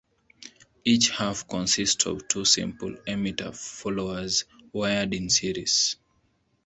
[0.83, 5.95] Each half consists of two simple emitter followers wired in series.